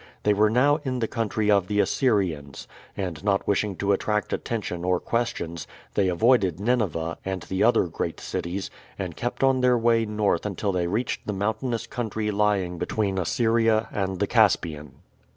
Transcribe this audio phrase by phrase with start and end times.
[0.23, 2.67] They were now in the country of the Assyrians,
[2.97, 8.19] and not wishing to attract attention or questions, they avoided Nineveh and the other great
[8.19, 13.19] cities, and kept on their way north until they reached the mountainous country lying between
[13.19, 14.93] Assyria and the Caspian.